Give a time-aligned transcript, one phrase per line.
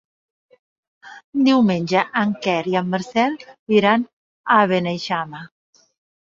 [1.49, 3.37] Diumenge en Quer i en Marcel
[3.79, 4.09] iran
[4.59, 5.47] a Beneixama.